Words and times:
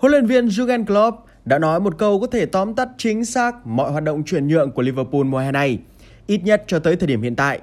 Huấn 0.00 0.12
luyện 0.12 0.26
viên 0.26 0.46
Jurgen 0.46 0.84
Klopp 0.84 1.26
đã 1.44 1.58
nói 1.58 1.80
một 1.80 1.98
câu 1.98 2.20
có 2.20 2.26
thể 2.26 2.46
tóm 2.46 2.74
tắt 2.74 2.88
chính 2.98 3.24
xác 3.24 3.66
mọi 3.66 3.92
hoạt 3.92 4.04
động 4.04 4.24
chuyển 4.24 4.48
nhượng 4.48 4.72
của 4.72 4.82
Liverpool 4.82 5.22
mùa 5.22 5.38
hè 5.38 5.52
này, 5.52 5.78
ít 6.26 6.40
nhất 6.44 6.64
cho 6.66 6.78
tới 6.78 6.96
thời 6.96 7.06
điểm 7.06 7.22
hiện 7.22 7.36
tại. 7.36 7.60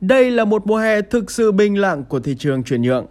Đây 0.00 0.30
là 0.30 0.44
một 0.44 0.66
mùa 0.66 0.76
hè 0.76 1.02
thực 1.02 1.30
sự 1.30 1.52
bình 1.52 1.78
lặng 1.78 2.04
của 2.08 2.20
thị 2.20 2.36
trường 2.38 2.62
chuyển 2.62 2.82
nhượng. 2.82 3.06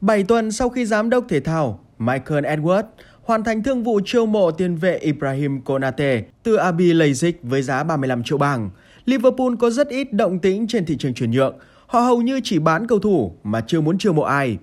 7 0.00 0.24
tuần 0.24 0.52
sau 0.52 0.68
khi 0.68 0.86
giám 0.86 1.10
đốc 1.10 1.24
thể 1.28 1.40
thao 1.40 1.80
Michael 1.98 2.44
Edwards 2.44 2.82
hoàn 3.22 3.44
thành 3.44 3.62
thương 3.62 3.82
vụ 3.82 4.00
chiêu 4.04 4.26
mộ 4.26 4.50
tiền 4.50 4.76
vệ 4.76 4.96
Ibrahim 4.96 5.60
Konate 5.60 6.22
từ 6.42 6.56
RB 6.56 6.80
Leipzig 6.80 7.32
với 7.42 7.62
giá 7.62 7.82
35 7.82 8.22
triệu 8.24 8.38
bảng, 8.38 8.70
Liverpool 9.04 9.54
có 9.58 9.70
rất 9.70 9.88
ít 9.88 10.12
động 10.12 10.38
tĩnh 10.38 10.66
trên 10.66 10.86
thị 10.86 10.96
trường 10.98 11.14
chuyển 11.14 11.30
nhượng. 11.30 11.58
Họ 11.86 12.00
hầu 12.00 12.22
như 12.22 12.40
chỉ 12.44 12.58
bán 12.58 12.86
cầu 12.86 12.98
thủ 12.98 13.32
mà 13.42 13.60
chưa 13.66 13.80
muốn 13.80 13.98
chiêu 13.98 14.12
mộ 14.12 14.22
ai. 14.22 14.58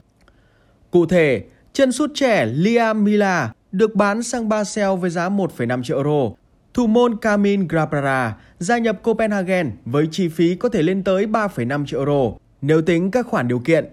Cụ 0.92 1.05
thể, 1.05 1.44
chân 1.76 1.92
sút 1.92 2.12
trẻ 2.14 2.46
Liam 2.46 3.04
Mila 3.04 3.52
được 3.71 3.96
bán 3.96 4.24
sang 4.24 4.50
Basel 4.50 4.96
với 5.00 5.10
giá 5.10 5.29
1,5 5.29 5.84
triệu 5.84 5.98
euro. 5.98 6.36
Thủ 6.74 6.88
môn 6.88 7.18
Kamin 7.18 7.68
Grabara 7.68 8.36
gia 8.60 8.78
nhập 8.78 9.04
Copenhagen 9.04 9.71
với 9.86 10.07
chi 10.11 10.28
phí 10.28 10.56
có 10.56 10.70
thể 10.70 10.82
lên 10.82 11.04
tới 11.04 11.25
3,5 11.25 11.86
triệu 11.86 12.00
euro 12.00 12.38
nếu 12.61 12.82
tính 12.82 13.11
các 13.11 13.28
khoản 13.28 13.48
điều 13.48 13.60
kiện. 13.60 13.86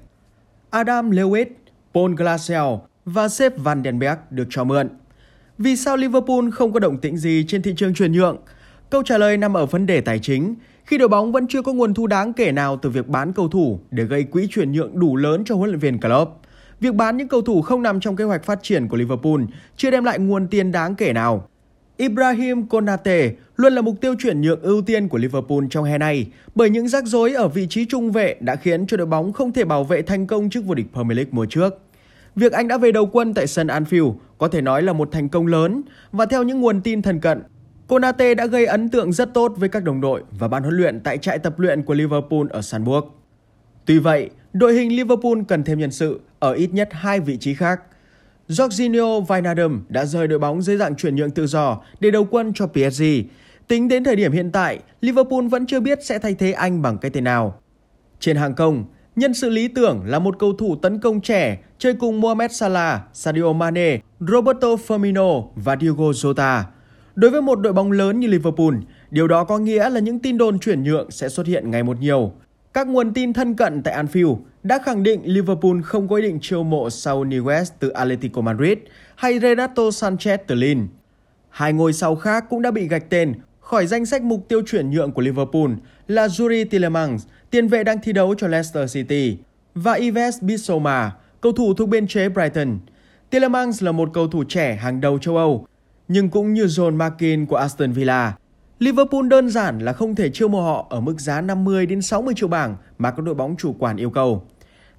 Adam 0.70 1.10
Lewis, 1.10 1.46
Paul 1.94 2.14
Glasel 2.14 2.62
và 3.04 3.28
Sepp 3.28 3.58
Van 3.58 3.82
den 3.84 3.98
Berg 3.98 4.18
được 4.30 4.46
cho 4.50 4.64
mượn. 4.64 4.88
Vì 5.58 5.76
sao 5.76 5.96
Liverpool 5.96 6.50
không 6.52 6.72
có 6.72 6.80
động 6.80 6.98
tĩnh 6.98 7.16
gì 7.16 7.44
trên 7.48 7.62
thị 7.62 7.74
trường 7.76 7.94
chuyển 7.94 8.12
nhượng? 8.12 8.36
Câu 8.90 9.02
trả 9.02 9.18
lời 9.18 9.36
nằm 9.36 9.56
ở 9.56 9.66
vấn 9.66 9.86
đề 9.86 10.00
tài 10.00 10.18
chính, 10.18 10.54
khi 10.84 10.98
đội 10.98 11.08
bóng 11.08 11.32
vẫn 11.32 11.46
chưa 11.48 11.62
có 11.62 11.72
nguồn 11.72 11.94
thu 11.94 12.06
đáng 12.06 12.32
kể 12.32 12.52
nào 12.52 12.76
từ 12.76 12.90
việc 12.90 13.08
bán 13.08 13.32
cầu 13.32 13.48
thủ 13.48 13.80
để 13.90 14.04
gây 14.04 14.24
quỹ 14.24 14.46
chuyển 14.50 14.72
nhượng 14.72 15.00
đủ 15.00 15.16
lớn 15.16 15.42
cho 15.44 15.54
huấn 15.54 15.70
luyện 15.70 15.80
viên 15.80 16.00
Klopp. 16.00 16.41
Việc 16.82 16.94
bán 16.94 17.16
những 17.16 17.28
cầu 17.28 17.42
thủ 17.42 17.62
không 17.62 17.82
nằm 17.82 18.00
trong 18.00 18.16
kế 18.16 18.24
hoạch 18.24 18.44
phát 18.44 18.58
triển 18.62 18.88
của 18.88 18.96
Liverpool 18.96 19.40
chưa 19.76 19.90
đem 19.90 20.04
lại 20.04 20.18
nguồn 20.18 20.48
tiền 20.48 20.72
đáng 20.72 20.94
kể 20.94 21.12
nào. 21.12 21.48
Ibrahim 21.96 22.66
Konate 22.66 23.32
luôn 23.56 23.72
là 23.72 23.82
mục 23.82 23.94
tiêu 24.00 24.14
chuyển 24.18 24.40
nhượng 24.40 24.60
ưu 24.60 24.82
tiên 24.82 25.08
của 25.08 25.18
Liverpool 25.18 25.64
trong 25.70 25.84
hè 25.84 25.98
này 25.98 26.26
bởi 26.54 26.70
những 26.70 26.88
rắc 26.88 27.06
rối 27.06 27.32
ở 27.32 27.48
vị 27.48 27.66
trí 27.70 27.84
trung 27.84 28.12
vệ 28.12 28.36
đã 28.40 28.56
khiến 28.56 28.86
cho 28.86 28.96
đội 28.96 29.06
bóng 29.06 29.32
không 29.32 29.52
thể 29.52 29.64
bảo 29.64 29.84
vệ 29.84 30.02
thành 30.02 30.26
công 30.26 30.50
trước 30.50 30.64
vô 30.64 30.74
địch 30.74 30.86
Premier 30.92 31.16
League 31.16 31.30
mùa 31.32 31.46
trước. 31.46 31.78
Việc 32.36 32.52
anh 32.52 32.68
đã 32.68 32.78
về 32.78 32.92
đầu 32.92 33.06
quân 33.06 33.34
tại 33.34 33.46
sân 33.46 33.66
Anfield 33.66 34.14
có 34.38 34.48
thể 34.48 34.60
nói 34.60 34.82
là 34.82 34.92
một 34.92 35.08
thành 35.12 35.28
công 35.28 35.46
lớn 35.46 35.82
và 36.12 36.26
theo 36.26 36.42
những 36.42 36.60
nguồn 36.60 36.80
tin 36.80 37.02
thân 37.02 37.20
cận, 37.20 37.42
Konate 37.86 38.34
đã 38.34 38.46
gây 38.46 38.66
ấn 38.66 38.88
tượng 38.88 39.12
rất 39.12 39.34
tốt 39.34 39.52
với 39.56 39.68
các 39.68 39.84
đồng 39.84 40.00
đội 40.00 40.22
và 40.38 40.48
ban 40.48 40.62
huấn 40.62 40.76
luyện 40.76 41.00
tại 41.00 41.18
trại 41.18 41.38
tập 41.38 41.58
luyện 41.58 41.82
của 41.82 41.94
Liverpool 41.94 42.46
ở 42.50 42.62
Sandburg. 42.62 43.06
Tuy 43.84 43.98
vậy, 43.98 44.30
đội 44.52 44.74
hình 44.74 44.96
Liverpool 44.96 45.38
cần 45.48 45.64
thêm 45.64 45.78
nhân 45.78 45.90
sự 45.90 46.20
ở 46.38 46.52
ít 46.52 46.70
nhất 46.72 46.88
hai 46.92 47.20
vị 47.20 47.36
trí 47.36 47.54
khác. 47.54 47.80
Jorginho 48.48 49.24
Wijnaldum 49.24 49.80
đã 49.88 50.04
rời 50.04 50.28
đội 50.28 50.38
bóng 50.38 50.62
dưới 50.62 50.76
dạng 50.76 50.96
chuyển 50.96 51.16
nhượng 51.16 51.30
tự 51.30 51.46
do 51.46 51.80
để 52.00 52.10
đầu 52.10 52.24
quân 52.30 52.52
cho 52.54 52.66
PSG. 52.66 53.02
Tính 53.68 53.88
đến 53.88 54.04
thời 54.04 54.16
điểm 54.16 54.32
hiện 54.32 54.50
tại, 54.52 54.78
Liverpool 55.00 55.48
vẫn 55.48 55.66
chưa 55.66 55.80
biết 55.80 56.04
sẽ 56.04 56.18
thay 56.18 56.34
thế 56.34 56.52
anh 56.52 56.82
bằng 56.82 56.98
cái 56.98 57.10
tên 57.10 57.24
nào. 57.24 57.60
Trên 58.20 58.36
hàng 58.36 58.54
công, 58.54 58.84
nhân 59.16 59.34
sự 59.34 59.50
lý 59.50 59.68
tưởng 59.68 60.02
là 60.06 60.18
một 60.18 60.38
cầu 60.38 60.52
thủ 60.52 60.76
tấn 60.76 60.98
công 61.00 61.20
trẻ 61.20 61.58
chơi 61.78 61.94
cùng 61.94 62.20
Mohamed 62.20 62.52
Salah, 62.52 63.00
Sadio 63.12 63.52
Mane, 63.52 64.00
Roberto 64.20 64.68
Firmino 64.68 65.48
và 65.54 65.76
Diogo 65.80 66.04
Jota. 66.04 66.62
Đối 67.14 67.30
với 67.30 67.42
một 67.42 67.60
đội 67.60 67.72
bóng 67.72 67.92
lớn 67.92 68.20
như 68.20 68.26
Liverpool, 68.26 68.74
điều 69.10 69.28
đó 69.28 69.44
có 69.44 69.58
nghĩa 69.58 69.90
là 69.90 70.00
những 70.00 70.18
tin 70.18 70.38
đồn 70.38 70.58
chuyển 70.58 70.82
nhượng 70.82 71.10
sẽ 71.10 71.28
xuất 71.28 71.46
hiện 71.46 71.70
ngày 71.70 71.82
một 71.82 72.00
nhiều. 72.00 72.32
Các 72.72 72.86
nguồn 72.86 73.14
tin 73.14 73.32
thân 73.32 73.54
cận 73.54 73.82
tại 73.82 74.04
Anfield 74.04 74.36
đã 74.62 74.78
khẳng 74.84 75.02
định 75.02 75.20
Liverpool 75.24 75.80
không 75.84 76.08
có 76.08 76.16
ý 76.16 76.22
định 76.22 76.38
chiêu 76.42 76.62
mộ 76.62 76.90
Saul 76.90 77.28
Niguez 77.28 77.64
từ 77.78 77.88
Atletico 77.88 78.40
Madrid 78.40 78.78
hay 79.14 79.40
Renato 79.40 79.82
Sanchez 79.82 80.38
từ 80.46 80.54
Lille. 80.54 80.82
Hai 81.50 81.72
ngôi 81.72 81.92
sao 81.92 82.16
khác 82.16 82.44
cũng 82.50 82.62
đã 82.62 82.70
bị 82.70 82.88
gạch 82.88 83.10
tên 83.10 83.34
khỏi 83.60 83.86
danh 83.86 84.06
sách 84.06 84.22
mục 84.22 84.48
tiêu 84.48 84.62
chuyển 84.66 84.90
nhượng 84.90 85.12
của 85.12 85.22
Liverpool 85.22 85.70
là 86.08 86.28
Yuri 86.40 86.64
Tillemans, 86.64 87.26
tiền 87.50 87.68
vệ 87.68 87.84
đang 87.84 87.98
thi 88.02 88.12
đấu 88.12 88.34
cho 88.34 88.48
Leicester 88.48 88.94
City, 88.94 89.36
và 89.74 89.92
Yves 89.92 90.42
Bissoma, 90.42 91.12
cầu 91.40 91.52
thủ 91.52 91.74
thuộc 91.74 91.88
biên 91.88 92.06
chế 92.06 92.28
Brighton. 92.28 92.78
Tillemans 93.30 93.82
là 93.82 93.92
một 93.92 94.10
cầu 94.12 94.28
thủ 94.28 94.44
trẻ 94.48 94.74
hàng 94.74 95.00
đầu 95.00 95.18
châu 95.18 95.36
Âu, 95.36 95.66
nhưng 96.08 96.28
cũng 96.28 96.54
như 96.54 96.64
John 96.64 96.96
McKean 96.96 97.46
của 97.46 97.56
Aston 97.56 97.92
Villa, 97.92 98.36
Liverpool 98.78 99.28
đơn 99.28 99.48
giản 99.48 99.78
là 99.78 99.92
không 99.92 100.14
thể 100.14 100.30
chiêu 100.30 100.48
mộ 100.48 100.60
họ 100.60 100.86
ở 100.90 101.00
mức 101.00 101.20
giá 101.20 101.40
50 101.40 101.86
đến 101.86 102.02
60 102.02 102.34
triệu 102.36 102.48
bảng 102.48 102.76
mà 102.98 103.10
các 103.10 103.22
đội 103.22 103.34
bóng 103.34 103.56
chủ 103.58 103.72
quản 103.78 103.96
yêu 103.96 104.10
cầu. 104.10 104.42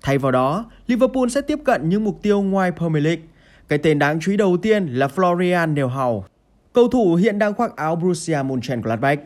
Thay 0.01 0.17
vào 0.17 0.31
đó, 0.31 0.66
Liverpool 0.88 1.28
sẽ 1.28 1.41
tiếp 1.41 1.59
cận 1.66 1.89
những 1.89 2.03
mục 2.03 2.19
tiêu 2.22 2.41
ngoài 2.41 2.72
Premier 2.72 3.03
League. 3.03 3.23
Cái 3.67 3.79
tên 3.79 4.00
đáng 4.00 4.19
chú 4.19 4.31
ý 4.31 4.38
đầu 4.38 4.57
tiên 4.57 4.85
là 4.85 5.07
Florian 5.07 5.73
Neuhaus, 5.73 6.25
cầu 6.73 6.88
thủ 6.88 7.16
hiện 7.16 7.39
đang 7.39 7.53
khoác 7.53 7.75
áo 7.75 7.95
Borussia 7.95 8.39
Mönchengladbach. 8.45 9.19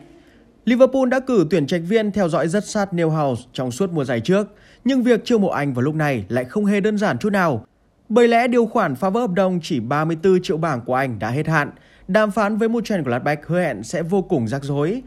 Liverpool 0.64 1.08
đã 1.08 1.20
cử 1.20 1.46
tuyển 1.50 1.66
trạch 1.66 1.80
viên 1.88 2.12
theo 2.12 2.28
dõi 2.28 2.48
rất 2.48 2.64
sát 2.64 2.94
Neuhaus 2.94 3.40
trong 3.52 3.70
suốt 3.70 3.92
mùa 3.92 4.04
giải 4.04 4.20
trước, 4.20 4.48
nhưng 4.84 5.02
việc 5.02 5.24
chiêu 5.24 5.38
mộ 5.38 5.48
anh 5.48 5.74
vào 5.74 5.82
lúc 5.82 5.94
này 5.94 6.24
lại 6.28 6.44
không 6.44 6.64
hề 6.64 6.80
đơn 6.80 6.98
giản 6.98 7.18
chút 7.18 7.30
nào. 7.30 7.64
Bởi 8.08 8.28
lẽ 8.28 8.48
điều 8.48 8.66
khoản 8.66 8.94
phá 8.94 9.10
vỡ 9.10 9.20
hợp 9.20 9.30
đồng 9.30 9.60
chỉ 9.62 9.80
34 9.80 10.42
triệu 10.42 10.56
bảng 10.56 10.80
của 10.80 10.94
anh 10.94 11.18
đã 11.18 11.30
hết 11.30 11.46
hạn, 11.46 11.70
đàm 12.08 12.30
phán 12.30 12.56
với 12.56 12.68
Mönchengladbach 12.68 13.46
hứa 13.46 13.60
hẹn 13.60 13.82
sẽ 13.82 14.02
vô 14.02 14.22
cùng 14.22 14.48
rắc 14.48 14.64
rối. 14.64 15.02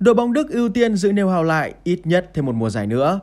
Đội 0.00 0.14
bóng 0.14 0.32
Đức 0.32 0.50
ưu 0.50 0.68
tiên 0.68 0.96
giữ 0.96 1.12
Neuhaus 1.12 1.46
lại 1.46 1.74
ít 1.84 2.00
nhất 2.04 2.30
thêm 2.34 2.46
một 2.46 2.54
mùa 2.54 2.70
giải 2.70 2.86
nữa. 2.86 3.20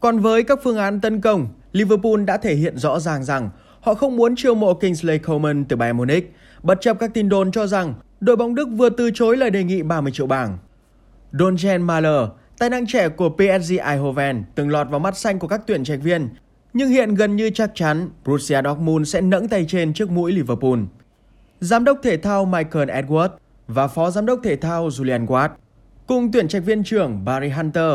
Còn 0.00 0.18
với 0.18 0.42
các 0.42 0.58
phương 0.62 0.76
án 0.76 1.00
tấn 1.00 1.20
công, 1.20 1.48
Liverpool 1.72 2.24
đã 2.24 2.36
thể 2.36 2.54
hiện 2.54 2.78
rõ 2.78 3.00
ràng 3.00 3.24
rằng 3.24 3.50
họ 3.80 3.94
không 3.94 4.16
muốn 4.16 4.36
chiêu 4.36 4.54
mộ 4.54 4.74
Kingsley 4.74 5.18
Coman 5.18 5.64
từ 5.64 5.76
Bayern 5.76 5.96
Munich, 5.96 6.34
bất 6.62 6.80
chấp 6.80 6.98
các 6.98 7.10
tin 7.14 7.28
đồn 7.28 7.52
cho 7.52 7.66
rằng 7.66 7.94
đội 8.20 8.36
bóng 8.36 8.54
Đức 8.54 8.68
vừa 8.72 8.90
từ 8.90 9.10
chối 9.14 9.36
lời 9.36 9.50
đề 9.50 9.64
nghị 9.64 9.82
30 9.82 10.12
triệu 10.12 10.26
bảng. 10.26 10.58
Donjen 11.32 11.84
Mahler, 11.84 12.28
tài 12.58 12.70
năng 12.70 12.86
trẻ 12.86 13.08
của 13.08 13.28
PSG 13.28 13.72
Eindhoven, 13.84 14.44
từng 14.54 14.70
lọt 14.70 14.90
vào 14.90 15.00
mắt 15.00 15.16
xanh 15.18 15.38
của 15.38 15.48
các 15.48 15.60
tuyển 15.66 15.84
trạch 15.84 16.02
viên, 16.02 16.28
nhưng 16.72 16.88
hiện 16.88 17.14
gần 17.14 17.36
như 17.36 17.50
chắc 17.50 17.70
chắn 17.74 18.08
Borussia 18.24 18.60
Dortmund 18.64 19.08
sẽ 19.08 19.20
nẫng 19.20 19.48
tay 19.48 19.64
trên 19.68 19.92
trước 19.92 20.10
mũi 20.10 20.32
Liverpool. 20.32 20.78
Giám 21.60 21.84
đốc 21.84 21.98
thể 22.02 22.16
thao 22.16 22.44
Michael 22.44 22.90
Edwards 22.90 23.28
và 23.68 23.88
Phó 23.88 24.10
Giám 24.10 24.26
đốc 24.26 24.40
thể 24.42 24.56
thao 24.56 24.88
Julian 24.88 25.26
Watt 25.26 25.48
cùng 26.06 26.32
tuyển 26.32 26.48
trạch 26.48 26.64
viên 26.64 26.84
trưởng 26.84 27.24
Barry 27.24 27.48
Hunter 27.48 27.92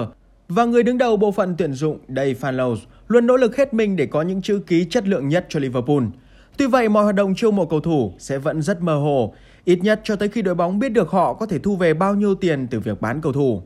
và 0.48 0.66
người 0.66 0.84
đứng 0.84 0.98
đầu 0.98 1.18
bộ 1.18 1.32
phận 1.32 1.56
tuyển 1.58 1.74
dụng 1.74 2.00
Dave 2.08 2.34
Fanlows 2.34 2.78
luôn 3.08 3.28
nỗ 3.28 3.38
lực 3.38 3.58
hết 3.58 3.74
mình 3.74 3.96
để 3.96 4.06
có 4.06 4.22
những 4.22 4.42
chữ 4.42 4.62
ký 4.68 4.86
chất 4.90 5.08
lượng 5.08 5.28
nhất 5.28 5.46
cho 5.50 5.60
Liverpool. 5.60 6.04
Tuy 6.58 6.68
vậy, 6.68 6.90
mọi 6.90 7.04
hoạt 7.04 7.16
động 7.16 7.36
chiêu 7.36 7.52
mộ 7.52 7.66
cầu 7.66 7.80
thủ 7.80 8.14
sẽ 8.18 8.38
vẫn 8.38 8.62
rất 8.62 8.82
mơ 8.82 8.96
hồ, 8.96 9.34
ít 9.66 9.80
nhất 9.82 10.02
cho 10.04 10.16
tới 10.16 10.30
khi 10.30 10.42
đội 10.42 10.56
bóng 10.56 10.80
biết 10.80 10.90
được 10.90 11.10
họ 11.10 11.34
có 11.34 11.46
thể 11.46 11.60
thu 11.60 11.76
về 11.76 11.94
bao 11.94 12.16
nhiêu 12.16 12.36
tiền 12.36 12.68
từ 12.68 12.80
việc 12.80 13.02
bán 13.02 13.22
cầu 13.22 13.34
thủ. 13.34 13.62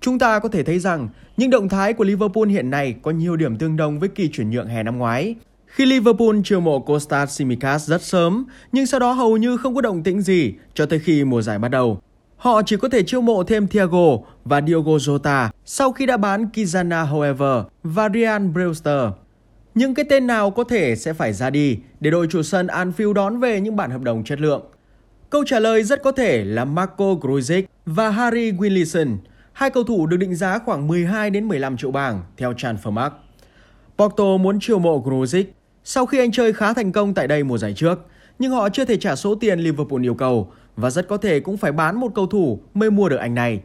Chúng 0.00 0.18
ta 0.18 0.38
có 0.38 0.48
thể 0.48 0.62
thấy 0.62 0.78
rằng 0.78 1.08
những 1.36 1.50
động 1.50 1.68
thái 1.68 1.92
của 1.92 2.04
Liverpool 2.04 2.48
hiện 2.48 2.70
nay 2.70 2.94
có 3.02 3.10
nhiều 3.10 3.36
điểm 3.36 3.56
tương 3.56 3.76
đồng 3.76 3.98
với 3.98 4.08
kỳ 4.08 4.28
chuyển 4.28 4.50
nhượng 4.50 4.68
hè 4.68 4.82
năm 4.82 4.98
ngoái. 4.98 5.34
Khi 5.68 5.86
Liverpool 5.86 6.36
chiêu 6.44 6.60
mộ 6.60 6.80
Kostas 6.80 7.30
Simikas 7.30 7.88
rất 7.88 8.02
sớm, 8.02 8.46
nhưng 8.72 8.86
sau 8.86 9.00
đó 9.00 9.12
hầu 9.12 9.36
như 9.36 9.56
không 9.56 9.74
có 9.74 9.80
động 9.80 10.02
tĩnh 10.02 10.20
gì 10.20 10.54
cho 10.74 10.86
tới 10.86 10.98
khi 10.98 11.24
mùa 11.24 11.42
giải 11.42 11.58
bắt 11.58 11.68
đầu. 11.68 12.00
Họ 12.36 12.62
chỉ 12.62 12.76
có 12.76 12.88
thể 12.88 13.02
chiêu 13.02 13.20
mộ 13.20 13.44
thêm 13.44 13.68
Thiago 13.68 14.18
và 14.44 14.60
Diogo 14.60 14.92
Jota 14.92 15.48
sau 15.64 15.92
khi 15.92 16.06
đã 16.06 16.16
bán 16.16 16.46
Kizana 16.54 17.06
However 17.06 17.64
và 17.82 18.08
Ryan 18.14 18.52
Brewster. 18.52 19.10
Những 19.74 19.94
cái 19.94 20.04
tên 20.08 20.26
nào 20.26 20.50
có 20.50 20.64
thể 20.64 20.96
sẽ 20.96 21.12
phải 21.12 21.32
ra 21.32 21.50
đi 21.50 21.78
để 22.00 22.10
đội 22.10 22.26
chủ 22.30 22.42
sân 22.42 22.66
Anfield 22.66 23.12
đón 23.12 23.40
về 23.40 23.60
những 23.60 23.76
bản 23.76 23.90
hợp 23.90 24.02
đồng 24.02 24.24
chất 24.24 24.40
lượng? 24.40 24.62
Câu 25.30 25.44
trả 25.46 25.58
lời 25.58 25.82
rất 25.82 26.02
có 26.02 26.12
thể 26.12 26.44
là 26.44 26.64
Marco 26.64 27.04
Grujic 27.04 27.62
và 27.86 28.10
Harry 28.10 28.52
Wilson, 28.52 29.16
hai 29.52 29.70
cầu 29.70 29.84
thủ 29.84 30.06
được 30.06 30.16
định 30.16 30.34
giá 30.34 30.58
khoảng 30.58 30.86
12 30.88 31.30
đến 31.30 31.48
15 31.48 31.76
triệu 31.76 31.90
bảng 31.90 32.22
theo 32.36 32.52
Transfermarkt. 32.52 33.10
Porto 33.98 34.36
muốn 34.36 34.60
chiêu 34.60 34.78
mộ 34.78 35.02
Grujic 35.04 35.44
sau 35.90 36.06
khi 36.06 36.18
anh 36.18 36.32
chơi 36.32 36.52
khá 36.52 36.72
thành 36.72 36.92
công 36.92 37.14
tại 37.14 37.26
đây 37.26 37.44
mùa 37.44 37.58
giải 37.58 37.72
trước, 37.76 37.98
nhưng 38.38 38.52
họ 38.52 38.68
chưa 38.68 38.84
thể 38.84 38.96
trả 38.96 39.16
số 39.16 39.34
tiền 39.34 39.60
Liverpool 39.60 40.04
yêu 40.04 40.14
cầu 40.14 40.52
và 40.76 40.90
rất 40.90 41.08
có 41.08 41.16
thể 41.16 41.40
cũng 41.40 41.56
phải 41.56 41.72
bán 41.72 42.00
một 42.00 42.14
cầu 42.14 42.26
thủ 42.26 42.60
mới 42.74 42.90
mua 42.90 43.08
được 43.08 43.16
anh 43.16 43.34
này. 43.34 43.60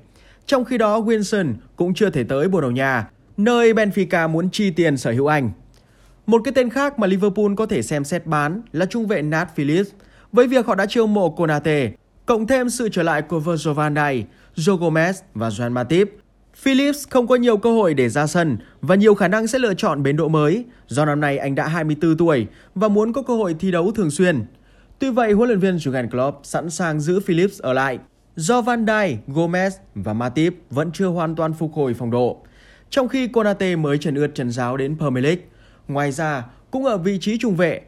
Trong 0.46 0.66
khi 0.66 0.78
đó, 0.78 1.00
Wilson 1.00 1.54
cũng 1.76 1.94
chưa 1.94 2.10
thể 2.10 2.24
tới 2.24 2.48
Bồ 2.48 2.62
Đào 2.62 2.72
Nha, 2.72 3.10
nơi 3.38 3.74
Benfica 3.74 4.30
muốn 4.30 4.50
chi 4.50 4.72
tiền 4.72 4.98
sở 4.98 5.12
hữu 5.12 5.28
anh. 5.28 5.52
Một 6.26 6.42
cái 6.46 6.52
tên 6.56 6.70
khác 6.70 7.00
mà 7.00 7.08
Liverpool 7.08 7.54
có 7.58 7.66
thể 7.66 7.82
xem 7.82 8.04
xét 8.04 8.26
bán 8.26 8.62
là 8.72 8.86
trung 8.86 9.08
vệ 9.08 9.22
Nat 9.22 9.56
Phillips, 9.56 9.90
với 10.32 10.48
việc 10.48 10.66
họ 10.66 10.76
đã 10.76 10.86
chiêu 10.86 11.08
mộ 11.08 11.30
Konate, 11.30 11.92
cộng 12.26 12.48
thêm 12.48 12.70
sự 12.70 12.90
trở 12.90 13.04
lại 13.04 13.22
của 13.22 13.40
Virgil 13.40 13.74
van 13.74 13.94
Dijk, 13.94 14.24
Joe 14.56 14.78
Gomez 14.78 15.14
và 15.34 15.50
Joan 15.50 15.72
Matip. 15.72 16.23
Phillips 16.58 17.08
không 17.10 17.28
có 17.28 17.36
nhiều 17.36 17.58
cơ 17.58 17.72
hội 17.72 17.94
để 17.94 18.10
ra 18.10 18.28
sân 18.28 18.58
và 18.82 18.96
nhiều 18.96 19.16
khả 19.16 19.28
năng 19.28 19.48
sẽ 19.48 19.60
lựa 19.60 19.74
chọn 19.74 20.04
bến 20.04 20.16
độ 20.16 20.28
mới 20.28 20.66
do 20.88 21.06
năm 21.06 21.20
nay 21.20 21.38
anh 21.38 21.56
đã 21.56 21.68
24 21.68 22.18
tuổi 22.18 22.48
và 22.76 22.88
muốn 22.88 23.14
có 23.14 23.22
cơ 23.22 23.36
hội 23.36 23.56
thi 23.60 23.72
đấu 23.72 23.92
thường 23.92 24.12
xuyên. 24.12 24.46
Tuy 25.00 25.10
vậy, 25.10 25.32
huấn 25.32 25.50
luyện 25.50 25.60
viên 25.60 25.76
Jurgen 25.76 26.10
Klopp 26.10 26.40
sẵn 26.44 26.70
sàng 26.70 27.00
giữ 27.00 27.20
Phillips 27.20 27.60
ở 27.62 27.74
lại 27.74 28.00
do 28.36 28.62
Van 28.62 28.86
Dijk, 28.86 29.16
Gomez 29.28 29.70
và 29.96 30.14
Matip 30.14 30.54
vẫn 30.70 30.92
chưa 30.94 31.08
hoàn 31.08 31.36
toàn 31.36 31.54
phục 31.54 31.74
hồi 31.74 31.94
phong 31.94 32.12
độ. 32.12 32.38
Trong 32.90 33.08
khi 33.08 33.28
Konate 33.28 33.76
mới 33.76 33.98
trần 33.98 34.16
ướt 34.16 34.36
trần 34.36 34.52
giáo 34.52 34.78
đến 34.78 34.98
Premier 34.98 35.26
League. 35.26 35.44
Ngoài 35.88 36.12
ra, 36.12 36.46
cũng 36.72 36.86
ở 36.86 36.98
vị 36.98 37.18
trí 37.22 37.38
trung 37.38 37.56
vệ, 37.56 37.82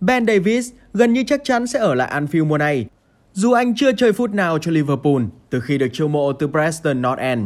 Ben 0.00 0.26
Davis 0.26 0.70
gần 0.94 1.12
như 1.12 1.24
chắc 1.26 1.40
chắn 1.44 1.66
sẽ 1.66 1.78
ở 1.78 1.94
lại 1.94 2.20
Anfield 2.20 2.46
mùa 2.46 2.58
này, 2.58 2.86
dù 3.32 3.52
anh 3.52 3.74
chưa 3.74 3.92
chơi 3.92 4.12
phút 4.12 4.30
nào 4.30 4.58
cho 4.58 4.70
Liverpool 4.70 5.22
từ 5.50 5.60
khi 5.60 5.78
được 5.78 5.88
chiêu 5.92 6.08
mộ 6.08 6.32
từ 6.32 6.48
Preston 6.48 7.02
North 7.02 7.18
End. 7.20 7.42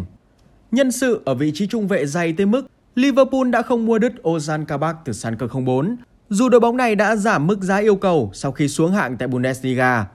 Nhân 0.76 0.92
sự 0.92 1.22
ở 1.24 1.34
vị 1.34 1.52
trí 1.54 1.66
trung 1.66 1.88
vệ 1.88 2.06
dày 2.06 2.32
tới 2.32 2.46
mức 2.46 2.66
Liverpool 2.94 3.50
đã 3.50 3.62
không 3.62 3.86
mua 3.86 3.98
đứt 3.98 4.12
Ozan 4.22 4.64
Kabak 4.64 4.96
từ 5.04 5.12
Schalke 5.12 5.46
04, 5.66 5.96
dù 6.30 6.48
đội 6.48 6.60
bóng 6.60 6.76
này 6.76 6.94
đã 6.94 7.16
giảm 7.16 7.46
mức 7.46 7.62
giá 7.62 7.76
yêu 7.76 7.96
cầu 7.96 8.30
sau 8.34 8.52
khi 8.52 8.68
xuống 8.68 8.92
hạng 8.92 9.16
tại 9.16 9.28
Bundesliga. 9.28 10.06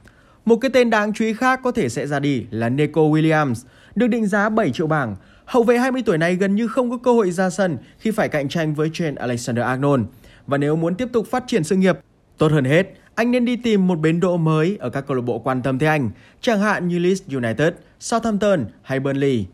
Một 0.46 0.56
cái 0.56 0.72
tên 0.74 0.90
đáng 0.90 1.13
chú 1.13 1.25
ý 1.25 1.34
khác 1.34 1.60
có 1.63 1.72
thể 1.72 1.90
sẽ 1.90 2.08
ra 2.08 2.19
đi 2.19 2.46
là 2.52 2.69
Neco 2.69 3.02
Williams, 3.02 3.54
được 3.96 4.08
định 4.08 4.25
giá 4.25 4.50
7 4.50 4.72
triệu 4.72 4.88
bảng. 4.88 5.16
Hậu 5.46 5.63
vệ 5.63 5.78
20 5.78 6.04
tuổi 6.06 6.18
này 6.18 6.36
gần 6.36 6.56
như 6.56 6.68
không 6.68 6.90
có 6.92 6.98
cơ 6.98 7.14
hội 7.14 7.31
ra 7.31 7.50
sân 7.50 7.78
khi 8.00 8.12
phải 8.12 8.30
cạnh 8.30 8.50
tranh 8.50 8.74
với 8.74 8.90
Trent 8.94 9.18
Alexander-Arnold. 9.18 10.04
Và 10.48 10.57
nếu 10.57 10.75
muốn 10.75 10.96
tiếp 10.96 11.07
tục 11.14 11.28
phát 11.28 11.44
triển 11.48 11.64
sự 11.64 11.75
nghiệp, 11.75 12.00
tốt 12.38 12.52
hơn 12.52 12.66
hết, 12.66 12.88
anh 13.16 13.31
nên 13.31 13.46
đi 13.46 13.56
tìm 13.56 13.88
một 13.88 14.00
bến 14.00 14.19
đỗ 14.19 14.38
mới 14.38 14.78
ở 14.80 14.90
các 14.90 15.07
câu 15.07 15.18
lạc 15.18 15.24
bộ 15.24 15.40
quan 15.40 15.62
tâm 15.62 15.80
tới 15.80 15.90
anh, 15.90 16.10
chẳng 16.42 16.60
hạn 16.60 16.88
như 16.88 17.00
Leeds 17.00 17.22
United, 17.34 17.74
Southampton 18.00 18.66
hay 18.81 19.00
Burnley. 19.00 19.46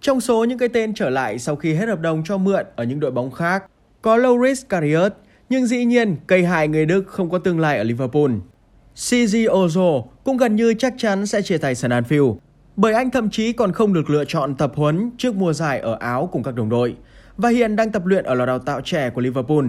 Trong 0.00 0.20
số 0.20 0.44
những 0.44 0.58
cái 0.58 0.68
tên 0.68 0.94
trở 0.94 1.10
lại 1.10 1.38
sau 1.38 1.56
khi 1.56 1.74
hết 1.74 1.88
hợp 1.88 2.00
đồng 2.00 2.22
cho 2.24 2.38
mượn 2.38 2.66
ở 2.76 2.84
những 2.84 3.00
đội 3.00 3.10
bóng 3.10 3.30
khác, 3.30 3.64
có 4.02 4.16
Loris 4.16 4.66
Karius, 4.68 5.12
nhưng 5.48 5.66
dĩ 5.66 5.84
nhiên 5.84 6.16
cây 6.26 6.44
hại 6.44 6.68
người 6.68 6.86
Đức 6.86 7.06
không 7.06 7.30
có 7.30 7.38
tương 7.38 7.60
lai 7.60 7.78
ở 7.78 7.84
Liverpool. 7.84 8.30
CZ 8.96 9.46
Ozo 9.46 10.04
cũng 10.24 10.36
gần 10.36 10.56
như 10.56 10.74
chắc 10.74 10.94
chắn 10.98 11.26
sẽ 11.26 11.42
chia 11.42 11.58
tay 11.58 11.74
sân 11.74 11.90
Anfield, 11.90 12.36
bởi 12.76 12.94
anh 12.94 13.10
thậm 13.10 13.30
chí 13.30 13.52
còn 13.52 13.72
không 13.72 13.92
được 13.92 14.10
lựa 14.10 14.24
chọn 14.24 14.54
tập 14.54 14.72
huấn 14.76 15.10
trước 15.18 15.34
mùa 15.34 15.52
giải 15.52 15.80
ở 15.80 15.96
Áo 16.00 16.28
cùng 16.32 16.42
các 16.42 16.54
đồng 16.54 16.68
đội, 16.68 16.96
và 17.36 17.48
hiện 17.48 17.76
đang 17.76 17.92
tập 17.92 18.06
luyện 18.06 18.24
ở 18.24 18.34
lò 18.34 18.46
đào 18.46 18.58
tạo 18.58 18.80
trẻ 18.84 19.10
của 19.10 19.20
Liverpool. 19.20 19.64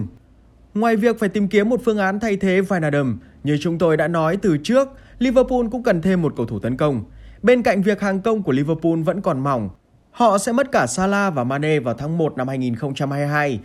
Ngoài 0.74 0.96
việc 0.96 1.18
phải 1.18 1.28
tìm 1.28 1.48
kiếm 1.48 1.68
một 1.68 1.80
phương 1.84 1.98
án 1.98 2.20
thay 2.20 2.36
thế 2.36 2.60
Wijnaldum, 2.60 3.16
như 3.44 3.58
chúng 3.60 3.78
tôi 3.78 3.96
đã 3.96 4.08
nói 4.08 4.36
từ 4.36 4.58
trước, 4.62 4.88
Liverpool 5.18 5.66
cũng 5.70 5.82
cần 5.82 6.02
thêm 6.02 6.22
một 6.22 6.32
cầu 6.36 6.46
thủ 6.46 6.58
tấn 6.58 6.76
công. 6.76 7.04
Bên 7.42 7.62
cạnh 7.62 7.82
việc 7.82 8.00
hàng 8.00 8.20
công 8.20 8.42
của 8.42 8.52
Liverpool 8.52 9.02
vẫn 9.04 9.20
còn 9.20 9.40
mỏng, 9.40 9.70
họ 10.12 10.38
sẽ 10.38 10.52
mất 10.52 10.72
cả 10.72 10.86
Salah 10.86 11.34
và 11.34 11.44
Mane 11.44 11.80
vào 11.80 11.94
tháng 11.94 12.18
1 12.18 12.36
năm 12.36 12.48
2022, 12.48 13.60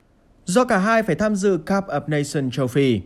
do 0.45 0.65
cả 0.65 0.77
hai 0.77 1.03
phải 1.03 1.15
tham 1.15 1.35
dự 1.35 1.57
Cup 1.57 1.85
of 1.87 2.01
Nations 2.07 2.53
Trophy. 2.53 3.01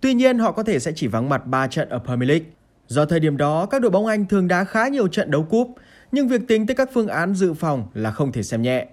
Tuy 0.00 0.14
nhiên, 0.14 0.38
họ 0.38 0.52
có 0.52 0.62
thể 0.62 0.78
sẽ 0.78 0.92
chỉ 0.96 1.06
vắng 1.06 1.28
mặt 1.28 1.46
3 1.46 1.66
trận 1.66 1.88
ở 1.88 1.98
Premier 1.98 2.28
League. 2.28 2.46
Do 2.86 3.04
thời 3.04 3.20
điểm 3.20 3.36
đó, 3.36 3.66
các 3.66 3.82
đội 3.82 3.90
bóng 3.90 4.06
Anh 4.06 4.26
thường 4.26 4.48
đá 4.48 4.64
khá 4.64 4.88
nhiều 4.88 5.08
trận 5.08 5.30
đấu 5.30 5.42
cúp, 5.42 5.74
nhưng 6.12 6.28
việc 6.28 6.40
tính 6.48 6.66
tới 6.66 6.74
các 6.74 6.90
phương 6.94 7.08
án 7.08 7.34
dự 7.34 7.54
phòng 7.54 7.86
là 7.94 8.10
không 8.10 8.32
thể 8.32 8.42
xem 8.42 8.62
nhẹ. 8.62 8.86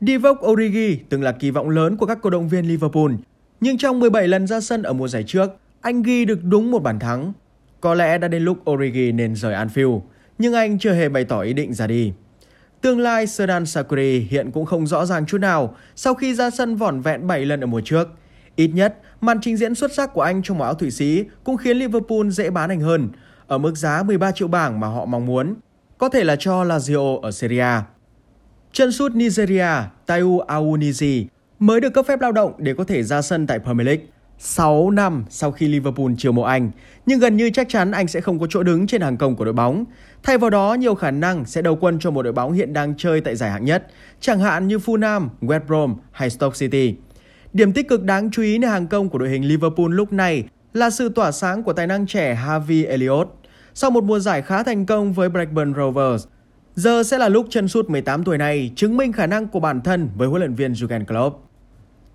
Divock 0.00 0.46
Origi 0.46 1.00
từng 1.08 1.22
là 1.22 1.32
kỳ 1.32 1.50
vọng 1.50 1.68
lớn 1.68 1.96
của 1.96 2.06
các 2.06 2.18
cổ 2.22 2.30
động 2.30 2.48
viên 2.48 2.64
Liverpool, 2.64 3.12
nhưng 3.60 3.78
trong 3.78 4.00
17 4.00 4.28
lần 4.28 4.46
ra 4.46 4.60
sân 4.60 4.82
ở 4.82 4.92
mùa 4.92 5.08
giải 5.08 5.24
trước, 5.26 5.50
anh 5.80 6.02
ghi 6.02 6.24
được 6.24 6.44
đúng 6.44 6.70
một 6.70 6.82
bàn 6.82 6.98
thắng. 6.98 7.32
Có 7.80 7.94
lẽ 7.94 8.18
đã 8.18 8.28
đến 8.28 8.42
lúc 8.42 8.70
Origi 8.70 9.14
nên 9.14 9.36
rời 9.36 9.54
Anfield, 9.54 10.00
nhưng 10.38 10.54
anh 10.54 10.78
chưa 10.78 10.92
hề 10.92 11.08
bày 11.08 11.24
tỏ 11.24 11.40
ý 11.40 11.52
định 11.52 11.74
ra 11.74 11.86
đi. 11.86 12.12
Tương 12.80 13.00
lai 13.00 13.26
Serdan 13.26 13.66
Sakuri 13.66 14.18
hiện 14.30 14.50
cũng 14.50 14.66
không 14.66 14.86
rõ 14.86 15.06
ràng 15.06 15.26
chút 15.26 15.38
nào 15.38 15.76
sau 15.96 16.14
khi 16.14 16.34
ra 16.34 16.50
sân 16.50 16.76
vỏn 16.76 17.00
vẹn 17.00 17.26
7 17.26 17.46
lần 17.46 17.60
ở 17.60 17.66
mùa 17.66 17.80
trước. 17.84 18.08
Ít 18.56 18.68
nhất, 18.68 18.96
màn 19.20 19.40
trình 19.42 19.56
diễn 19.56 19.74
xuất 19.74 19.92
sắc 19.92 20.12
của 20.12 20.22
anh 20.22 20.42
trong 20.42 20.58
màu 20.58 20.64
áo 20.64 20.74
Thụy 20.74 20.90
Sĩ 20.90 21.24
cũng 21.44 21.56
khiến 21.56 21.76
Liverpool 21.76 22.28
dễ 22.30 22.50
bán 22.50 22.70
anh 22.70 22.80
hơn, 22.80 23.08
ở 23.46 23.58
mức 23.58 23.76
giá 23.76 24.02
13 24.02 24.32
triệu 24.32 24.48
bảng 24.48 24.80
mà 24.80 24.86
họ 24.86 25.04
mong 25.04 25.26
muốn, 25.26 25.54
có 25.98 26.08
thể 26.08 26.24
là 26.24 26.36
cho 26.36 26.64
Lazio 26.64 27.20
ở 27.20 27.30
Serie 27.30 27.60
A. 27.60 27.84
Chân 28.72 28.92
sút 28.92 29.14
Nigeria, 29.14 29.66
Taiu 30.06 30.38
Awunizi 30.48 31.24
mới 31.58 31.80
được 31.80 31.90
cấp 31.94 32.06
phép 32.08 32.20
lao 32.20 32.32
động 32.32 32.52
để 32.58 32.74
có 32.74 32.84
thể 32.84 33.02
ra 33.02 33.22
sân 33.22 33.46
tại 33.46 33.58
Premier 33.58 33.86
League. 33.86 34.04
6 34.42 34.90
năm 34.90 35.24
sau 35.28 35.52
khi 35.52 35.68
Liverpool 35.68 36.12
chiều 36.18 36.32
mộ 36.32 36.42
anh, 36.42 36.70
nhưng 37.06 37.20
gần 37.20 37.36
như 37.36 37.50
chắc 37.50 37.68
chắn 37.68 37.90
anh 37.90 38.08
sẽ 38.08 38.20
không 38.20 38.38
có 38.38 38.46
chỗ 38.50 38.62
đứng 38.62 38.86
trên 38.86 39.00
hàng 39.00 39.16
công 39.16 39.36
của 39.36 39.44
đội 39.44 39.54
bóng. 39.54 39.84
Thay 40.22 40.38
vào 40.38 40.50
đó, 40.50 40.74
nhiều 40.74 40.94
khả 40.94 41.10
năng 41.10 41.44
sẽ 41.44 41.62
đầu 41.62 41.76
quân 41.76 41.98
cho 41.98 42.10
một 42.10 42.22
đội 42.22 42.32
bóng 42.32 42.52
hiện 42.52 42.72
đang 42.72 42.94
chơi 42.96 43.20
tại 43.20 43.36
giải 43.36 43.50
hạng 43.50 43.64
nhất, 43.64 43.86
chẳng 44.20 44.40
hạn 44.40 44.68
như 44.68 44.76
Fulham, 44.76 45.28
West 45.40 45.66
Brom 45.66 45.96
hay 46.12 46.30
Stoke 46.30 46.56
City. 46.58 46.94
Điểm 47.52 47.72
tích 47.72 47.88
cực 47.88 48.02
đáng 48.02 48.30
chú 48.30 48.42
ý 48.42 48.58
nơi 48.58 48.70
hàng 48.70 48.86
công 48.86 49.08
của 49.08 49.18
đội 49.18 49.28
hình 49.28 49.48
Liverpool 49.48 49.92
lúc 49.92 50.12
này 50.12 50.44
là 50.72 50.90
sự 50.90 51.08
tỏa 51.08 51.32
sáng 51.32 51.62
của 51.62 51.72
tài 51.72 51.86
năng 51.86 52.06
trẻ 52.06 52.34
Harvey 52.34 52.84
Elliott. 52.84 53.28
Sau 53.74 53.90
một 53.90 54.04
mùa 54.04 54.18
giải 54.18 54.42
khá 54.42 54.62
thành 54.62 54.86
công 54.86 55.12
với 55.12 55.28
Blackburn 55.28 55.74
Rovers, 55.74 56.26
giờ 56.74 57.02
sẽ 57.02 57.18
là 57.18 57.28
lúc 57.28 57.46
chân 57.50 57.68
sút 57.68 57.90
18 57.90 58.24
tuổi 58.24 58.38
này 58.38 58.72
chứng 58.76 58.96
minh 58.96 59.12
khả 59.12 59.26
năng 59.26 59.48
của 59.48 59.60
bản 59.60 59.80
thân 59.80 60.08
với 60.16 60.28
huấn 60.28 60.40
luyện 60.40 60.54
viên 60.54 60.72
Jurgen 60.72 61.04
Klopp. 61.04 61.36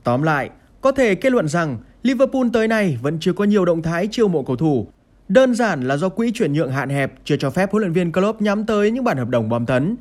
Tóm 0.03 0.23
lại, 0.23 0.49
có 0.81 0.91
thể 0.91 1.15
kết 1.15 1.31
luận 1.31 1.47
rằng 1.47 1.77
Liverpool 2.05 2.47
tới 2.53 2.67
nay 2.67 2.97
vẫn 3.01 3.17
chưa 3.19 3.33
có 3.33 3.43
nhiều 3.43 3.65
động 3.65 3.81
thái 3.81 4.07
chiêu 4.11 4.27
mộ 4.27 4.43
cầu 4.43 4.55
thủ. 4.55 4.87
Đơn 5.27 5.55
giản 5.55 5.87
là 5.87 5.97
do 5.97 6.09
quỹ 6.09 6.31
chuyển 6.31 6.53
nhượng 6.53 6.71
hạn 6.71 6.89
hẹp 6.89 7.13
chưa 7.23 7.37
cho 7.37 7.49
phép 7.49 7.71
huấn 7.71 7.81
luyện 7.81 7.93
viên 7.93 8.11
Klopp 8.11 8.41
nhắm 8.41 8.65
tới 8.65 8.91
những 8.91 9.03
bản 9.03 9.17
hợp 9.17 9.29
đồng 9.29 9.49
bom 9.49 9.65
tấn. 9.65 9.95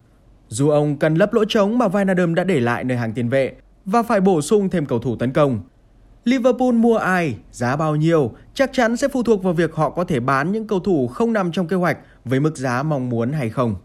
Dù 0.48 0.68
ông 0.68 0.96
cần 0.96 1.14
lấp 1.14 1.34
lỗ 1.34 1.44
trống 1.44 1.78
mà 1.78 1.88
Wijnaldum 1.88 2.34
đã 2.34 2.44
để 2.44 2.60
lại 2.60 2.84
nơi 2.84 2.96
hàng 2.96 3.12
tiền 3.12 3.28
vệ 3.28 3.52
và 3.84 4.02
phải 4.02 4.20
bổ 4.20 4.40
sung 4.40 4.70
thêm 4.70 4.86
cầu 4.86 4.98
thủ 4.98 5.16
tấn 5.16 5.32
công. 5.32 5.60
Liverpool 6.24 6.72
mua 6.72 6.96
ai, 6.96 7.36
giá 7.52 7.76
bao 7.76 7.96
nhiêu 7.96 8.32
chắc 8.54 8.70
chắn 8.72 8.96
sẽ 8.96 9.08
phụ 9.08 9.22
thuộc 9.22 9.42
vào 9.42 9.52
việc 9.52 9.74
họ 9.74 9.90
có 9.90 10.04
thể 10.04 10.20
bán 10.20 10.52
những 10.52 10.66
cầu 10.66 10.80
thủ 10.80 11.06
không 11.06 11.32
nằm 11.32 11.52
trong 11.52 11.66
kế 11.66 11.76
hoạch 11.76 11.98
với 12.24 12.40
mức 12.40 12.56
giá 12.56 12.82
mong 12.82 13.08
muốn 13.08 13.32
hay 13.32 13.50
không. 13.50 13.76